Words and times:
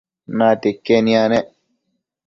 natia 0.37 0.69
iquen 0.73 1.05
yanec 1.13 1.47